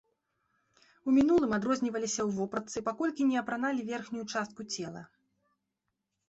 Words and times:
У 1.09 1.13
мінулым 1.17 1.51
адрозніваліся 1.57 2.15
ў 2.23 2.29
вопратцы, 2.37 2.77
паколькі 2.87 3.27
не 3.33 3.37
апраналі 3.43 3.87
верхнюю 3.91 4.25
частку 4.33 4.61
цела. 4.79 5.03